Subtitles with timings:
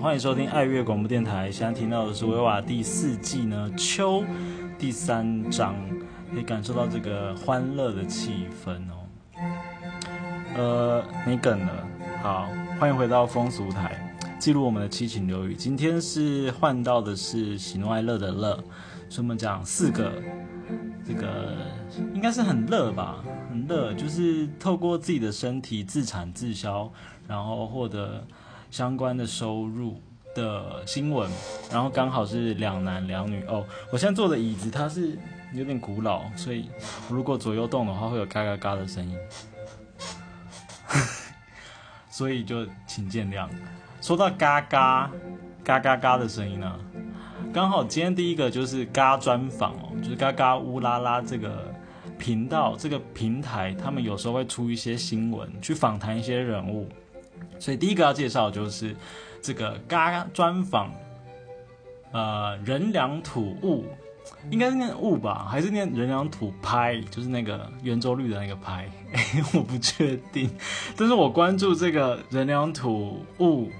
[0.00, 1.50] 欢迎收听爱乐广播电台。
[1.50, 4.22] 现在听到的是维瓦第四季呢秋
[4.78, 5.74] 第三章，
[6.32, 9.02] 可以感受到这个欢乐的气氛哦。
[10.56, 11.88] 呃，没梗了。
[12.22, 12.48] 好，
[12.78, 15.54] 欢迎回到风俗台，记录我们的七情六欲。
[15.54, 18.54] 今天是换到的是喜怒哀乐的乐，
[19.08, 20.12] 所以我们讲四个，
[21.04, 21.56] 这个
[22.14, 26.90] 应该是很乐吧，很乐，就是透过自己的身体自产自销，
[27.26, 28.24] 然后获得。
[28.70, 30.02] 相关的收入
[30.34, 31.30] 的新闻，
[31.70, 33.64] 然后刚好是两男两女哦。
[33.92, 35.16] 我现在坐的椅子它是
[35.52, 36.68] 有点古老，所以
[37.08, 39.16] 如果左右动的话会有嘎嘎嘎的声音，
[42.10, 43.48] 所以就请见谅。
[44.00, 45.08] 说到嘎嘎
[45.62, 46.76] 嘎嘎嘎的声音呢，
[47.52, 51.72] 刚好今天第一个就是嘎专访哦，就是嘎嘎乌拉拉这个
[52.18, 56.88] 频道这个平台，他们有时候会出一些新闻，去访谈一些人物。
[57.58, 58.94] 所以第一个要介绍就是
[59.40, 60.92] 这个嘎专访，
[62.12, 63.84] 呃，人良土物，
[64.50, 67.00] 应该是念物吧，还是念人良土拍？
[67.10, 68.88] 就是那个圆周率的那个拍，
[69.52, 70.50] 我不确定。
[70.96, 73.70] 但是我关注这个人良土物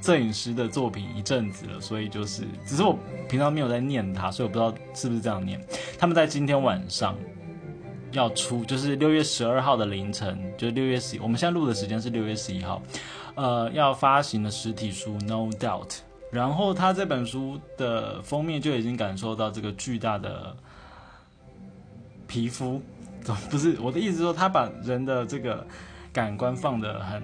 [0.00, 5.58] 摄影师的作品一阵子了，所以就是，只是我平常没有在念他，所以我不知道是不是这样念。
[5.98, 7.16] 他们在今天晚上
[8.14, 12.80] 要出，就是六月十二号的凌晨，就六月十，我们现在录的时间是六月十一号。
[13.34, 15.88] 呃，要发行的实体书《No Doubt》，
[16.30, 20.56] 然后他这本书的封面就已经感受到这个巨大的
[22.28, 22.80] 皮肤，
[23.50, 25.66] 不是我的意思说，他把人的这个
[26.12, 27.22] 感官放的很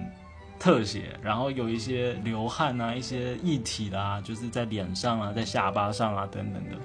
[0.59, 6.75] 特写，然后有一些流汗啊，一些液体啦，就是在脸上啊，在下巴上啊等等的。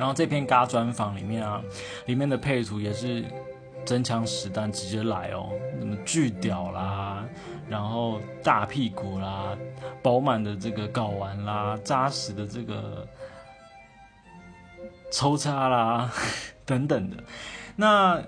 [0.00, 1.60] 然后这篇嘎专访里面啊，
[2.06, 3.22] 里面的配图也是
[3.84, 7.22] 真枪实弹直接来哦，什么巨屌啦。
[7.68, 9.54] 然后大屁股啦，
[10.02, 13.06] 饱满的这个睾丸啦，扎实的这个
[15.12, 16.10] 抽插啦，
[16.64, 17.16] 等等的。
[17.76, 18.18] 那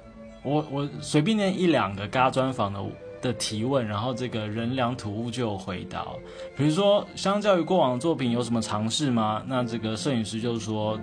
[0.42, 2.84] 我我随便念一两个嘎专访的
[3.22, 6.06] 的提问，然后这个人良土物就有回答。
[6.54, 9.42] 比如说，相较于过往的作品，有什么尝试吗？
[9.46, 10.98] 那这个摄影师就说，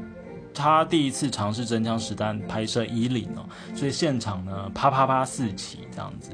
[0.59, 6.31] 他第一次尝试真枪实弹拍摄衣领哦，所以现场呢啪啪啪四起这样子。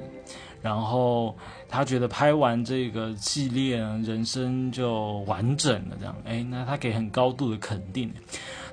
[0.62, 1.38] 然后
[1.70, 5.96] 他觉得拍完这个系列，人生就完整了。
[6.00, 8.12] 这样，哎，那他给很高度的肯定。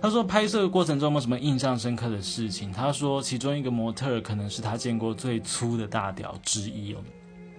[0.00, 2.72] 他说，拍摄过程中有没有什么印象深刻的事情？
[2.72, 6.98] 他说，其中一个模特可能是他见过最粗的大屌之一哦。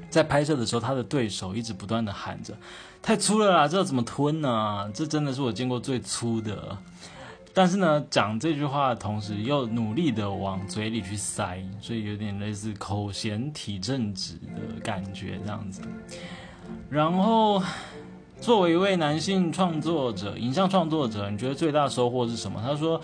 [0.09, 2.57] 在拍摄的时候，他的对手一直不断的喊着
[3.03, 4.89] ：“太粗了啦，这怎么吞呢？
[4.95, 6.75] 这真的是我见过最粗的。”
[7.53, 15.81] 但是呢，讲这句话的同时，又努力的往嘴里去塞，所以有点类似口嫌体正直的感觉这样子。
[16.89, 17.61] 然后，
[18.41, 22.59] 作为一位男性创作者、影像创作者，你觉得最大收获是什么？
[22.59, 22.99] 他说，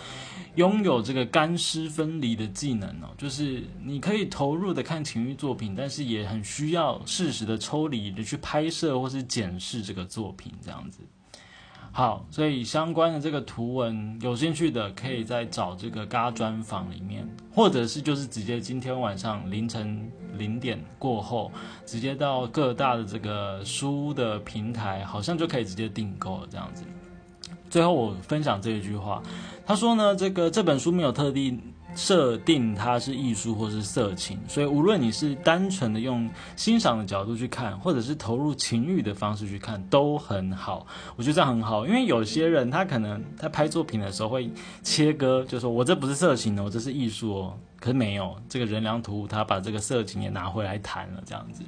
[0.56, 10.98] 拥有这个干湿分离的技能哦，就是你可以投入的看情欲作品，但是也很需要适时的抽离的去拍摄或是检视这个作品这样子。
[11.92, 21.50] 好，所以相关的这个图文，有兴趣的可以再找这个嘎专访里面，或者是就是直接今天晚上凌晨零点过后，
[21.84, 26.84] 直接到各大的这个书的平台，好像就可以直接订购了这样子。
[27.68, 29.22] 最后我分享这一句话，
[29.66, 31.58] 他说呢，这个这本书没有特地。
[31.94, 40.86] 设定它是艺术或是色情，所以无论你是单纯的用欣赏的角度去看，或者是投入情欲的方式去看，都很好。
[41.16, 44.50] 我觉得这样很好，因为有些人他可能在拍作品的时候会
[44.82, 47.58] 切割，就说我这不是色情的，我这是艺术哦。
[47.78, 51.62] 可是没有，这个人良图他把这个色情也拿回来谈了，这样子。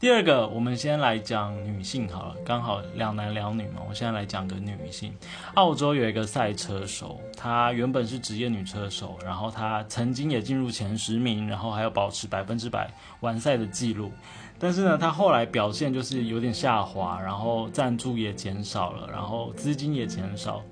[0.00, 3.82] 第二个，我们先来讲女性好了，刚好两男两女嘛。
[3.88, 5.12] 我现在来讲个女性。
[5.54, 14.12] 澳洲有一个赛车手，她原本是职业女车手，然后她曾经也进入前十名，然后还要保持百分之百完赛的记录。
[14.56, 20.62] 但是呢，她后来表现就是有点下滑，然后赞助也减少了，然后资金也减少，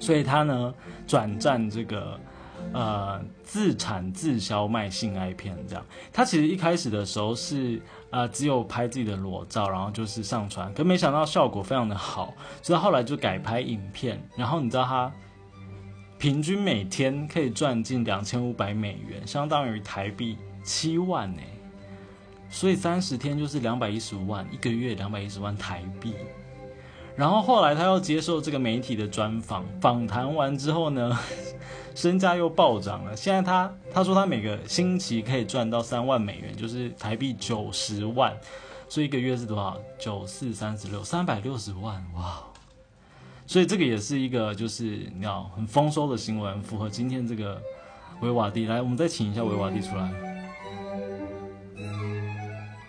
[0.00, 0.74] 所以她呢
[1.06, 2.18] 转战这个。
[2.74, 7.80] 呃，自产自销卖性爱片这样，他其实一开始的时候是
[8.10, 15.12] 呃只有拍自己的裸照，然后就是上传，可没想到效果非常的好，所以后来就改拍影片，然后你知道他
[16.18, 21.42] 平均每天可以赚近两千五百美元，相当于台币七万呢，
[22.50, 26.14] 所以三十天就是两百一十万，一个月两百一十万台币。
[27.16, 31.16] 然后后来他又接受这个媒体的专访，访谈完之后呢，
[31.94, 33.16] 身价又暴涨了。
[33.16, 38.36] 现在他他说他每个星期可以赚到三万美元，就是台币九十万，
[38.88, 39.76] 所以一个月是多少？
[39.96, 42.42] 九四三十六，三百六十万，哇！
[43.46, 47.62] 所以这个也是一个就是你知道很丰收的新闻，符合今天这个
[48.22, 48.66] 维瓦蒂。
[48.66, 50.10] 来，我们再请一下维瓦蒂出来，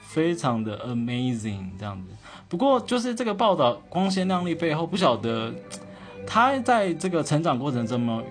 [0.01, 2.09] 非常的 amazing 这样子。
[2.47, 5.53] 不过，就是这个报道光鲜亮丽背后，不晓得
[6.27, 8.23] 他在这个成长过程中，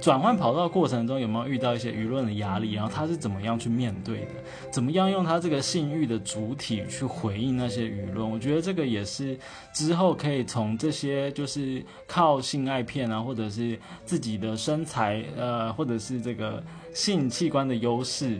[0.00, 4.32] 转换跑道过程中有没有遇到一些舆论的压力，然后他是怎么样去面对的？
[4.70, 8.30] 怎么样用他这个性欲的主体去回应那些舆论？
[8.30, 9.38] 我觉得这个也是
[9.72, 18.38] 之后可以从这些就是靠性爱片啊，或者是自己的身材，呃，或者是这个性器官的优势。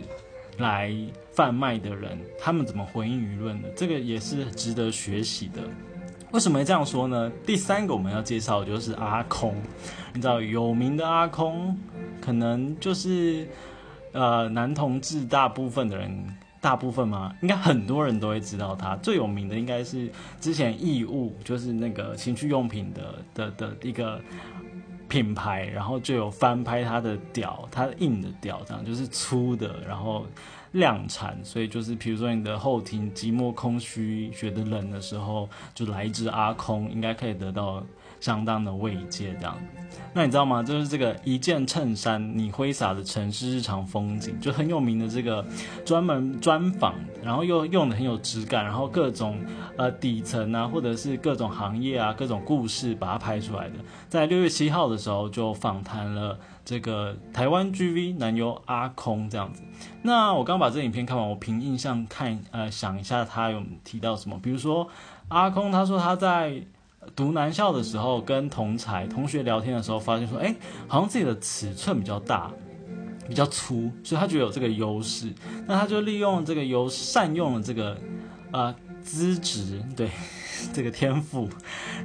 [0.57, 0.93] 来
[1.31, 3.69] 贩卖的人，他们怎么回应舆论的？
[3.75, 5.61] 这个也是值得学习的。
[6.31, 7.31] 为什么这样说呢？
[7.45, 9.55] 第三个我们要介绍的就是阿空。
[10.13, 11.77] 你知道有名的阿空，
[12.19, 13.47] 可能就是
[14.11, 17.33] 呃男同志，大部分的人，大部分吗？
[17.41, 18.95] 应该很多人都会知道他。
[18.97, 20.11] 最有名的应该是
[20.41, 24.19] 之前义物，就是那个情趣用品的的的一个。
[25.07, 30.25] 品牌，然后就有翻拍它的屌，它硬的调，这样就是粗的，然后
[30.73, 37.83] 量产，所以就是比如说你的后庭寂寞空虚，觉得冷的时候，就来一支阿空，应该可以得到。
[38.19, 39.57] 相当的慰藉，这样
[40.13, 40.63] 那你知道吗？
[40.63, 45.45] 就是这个一件衬衫，你挥洒的城市日常风景，就很有名的这个
[45.85, 49.39] 专门专访，然后又用的很有质感，然后各种
[49.77, 53.75] 呃底层啊，或者是各种行业啊，各种故事把它拍出来的。
[54.09, 59.61] 在六月七号的时候，就访谈了这个台湾 GV 男优阿空这样子。
[60.01, 64.87] 那我刚把这影片看完，我凭印象看呃想一下他有提到什么，比如说
[65.27, 66.63] 阿空他说他在。
[67.15, 70.55] 读男校的时候，跟同才同学聊天的时候，发现说，哎，
[70.87, 72.51] 好像自己的尺寸比较大，
[73.27, 75.33] 比较粗，所以他觉得有这个优势。
[75.65, 77.97] 那他就利用这个优，善用了这个，
[78.51, 80.09] 呃，资质，对，
[80.71, 81.49] 这个天赋。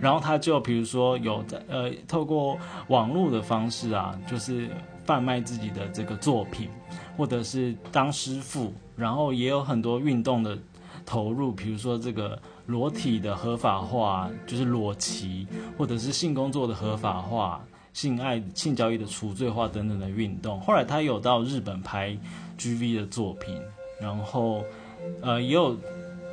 [0.01, 2.59] 然后他就比如说有在，呃，透过
[2.89, 4.69] 网络的方式啊，就是
[5.05, 6.71] 贩卖自己的这个作品，
[7.17, 10.59] 或者是当师傅，然后也有很多运动的
[11.05, 12.41] 投入，比如说这个。
[12.73, 15.47] 裸体的合法化，就是裸骑，
[15.77, 20.59] 或者是性工作的合法化、性爱、性交易的除罪化等等的运动。
[20.63, 22.17] 后来他有到日本拍
[22.59, 23.61] GV 的作品，
[24.01, 24.65] 然后，
[25.21, 25.77] 呃，也有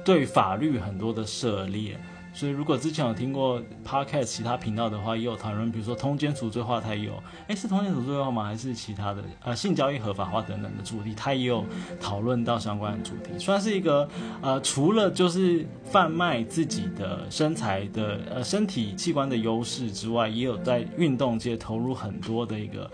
[0.06, 2.00] 对法律很多的涉猎。
[2.40, 8.46] 所以，如果之前有听过 Podcast 其他频道的话，也有讨论，比如说通奸除罪化，它也有，哎，是通奸除罪化吗？
[8.46, 9.22] 还是其他的？
[9.44, 11.66] 呃，性交易合法化等等的主题，它也有
[12.00, 14.08] 讨论到相关的主题，算是一个
[14.42, 22.90] 呃，除了就是贩卖自己的身材的呃身体器官的优势之外，也有在运动界投入很多的一个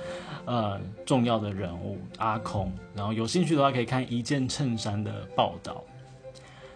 [0.46, 2.74] 呃重要的人物阿空。
[2.96, 5.84] 然后有兴趣的话，可以看一件衬衫的报道。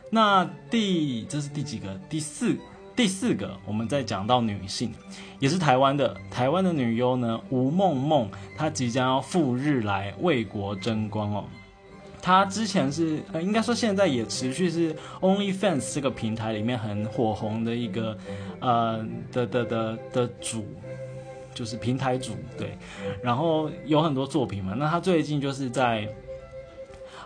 [0.09, 1.93] 那第这是第几个？
[2.09, 2.55] 第四
[2.95, 4.91] 第四个，我们再讲到女性，
[5.37, 8.27] 也是台湾的台湾的女优呢，吴梦梦，
[8.57, 11.45] 她即将要赴日来为国争光哦。
[12.21, 18.17] 她之前是呃，应该说现在也持续是 OnlyFans 这个平台里面很火红的一个
[18.59, 20.65] 呃的的的的主，
[21.53, 22.77] 就是平台主对，
[23.21, 24.73] 然后有很多作品嘛。
[24.75, 26.09] 那她最近就是在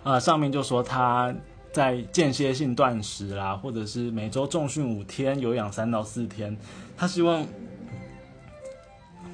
[0.04, 1.34] 呃上面就说她。
[1.74, 6.56] 在间歇性断食啦，或者是每周重训五天，有氧三到四天。
[6.96, 7.44] 他希望，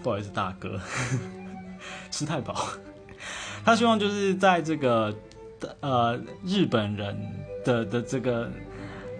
[0.01, 0.79] 不好意思，大哥，
[2.09, 2.55] 吃太饱。
[3.65, 5.13] 他希望就是在这个
[5.81, 7.15] 呃日本人
[7.65, 8.49] 的的这个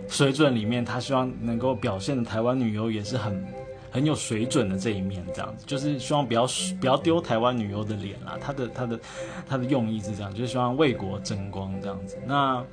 [0.08, 3.46] 水准里面，他希望能够表现的台湾女优也是很
[3.92, 6.48] 很有水准的这一面，这样子就是希望不要
[6.80, 8.38] 不要丢台湾女优的脸啦。
[8.40, 8.98] 他的他的
[9.46, 12.18] 他的用意是这样，就是希望为国争光这样子。
[12.26, 12.64] 那。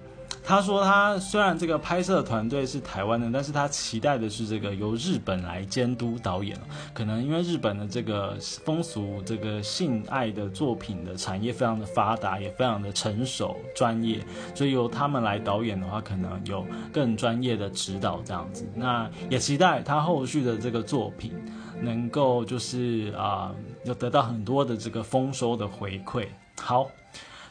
[0.48, 6.56] 他说，他虽然这个拍摄团队是台湾的，但是他期待的是这个由日本来监督导演。
[6.94, 14.24] 可能因为日本的这个风俗，这个性爱的作品的产业非常的发达，也非常的成熟专业，
[14.54, 18.64] 所以由他们来导演的话，可能有更专业的指导这样子。
[18.76, 21.34] 那也期待他后续的这个作品
[21.82, 23.52] 能够就是啊，
[23.84, 26.28] 有得到很多的这个丰收的回馈。
[26.60, 26.88] 好，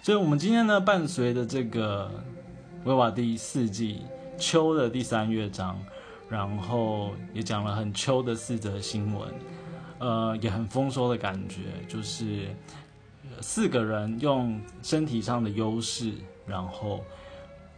[0.02, 2.10] 所以我们今天呢，伴随着这个。
[2.86, 4.02] 维瓦第四季
[4.38, 5.76] 秋的第三乐章，
[6.30, 9.28] 然后也讲了很秋的四则新闻，
[9.98, 12.56] 呃，也很丰收的感觉，就是
[13.42, 16.14] 四个人用身体上的优势，
[16.46, 17.04] 然后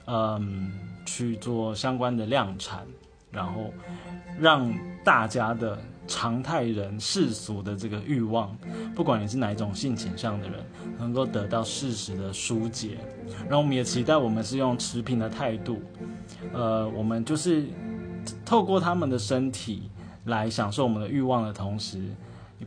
[0.07, 0.73] 嗯
[1.05, 2.85] 去做相关的量产，
[3.37, 3.71] 然后
[4.39, 8.57] 让大家的常态人世俗的这个欲望，
[8.95, 10.59] 不管你是哪一种性倾向的人，
[10.97, 12.97] 能够得到适时的疏解。
[13.41, 15.79] 然后我们也期待我们是用持平的态度，
[16.51, 17.67] 呃，我们就是
[18.43, 19.91] 透过他们的身体
[20.25, 22.01] 来享受我们的欲望的同时，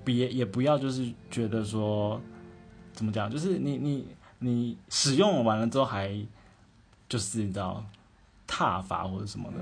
[0.04, 2.20] 别也不要就是觉得说
[2.92, 4.06] 怎么讲，就是你你
[4.38, 6.14] 你使用完了之后还
[7.08, 7.84] 就是你知道。
[8.52, 9.58] 踏法或者什么的，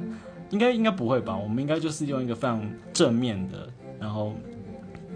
[0.51, 1.37] 应该应该不会吧？
[1.37, 3.69] 我们应该就是用一个非常正面的，
[4.01, 4.35] 然后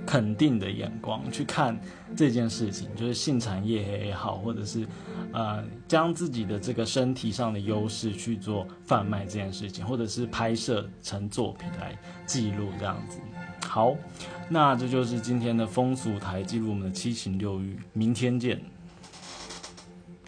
[0.04, 1.78] 肯定的眼光去看
[2.16, 4.86] 这件事情，就是性产业也好，或者是
[5.32, 11.96] 呃将自己的这个身体上的优势去做贩卖这件事情，或者是拍摄成作品来
[12.26, 13.18] 记录这样子。
[13.66, 13.96] 好，
[14.50, 18.60] 那这就是今天的风俗台记录我们的七情六欲，明天见。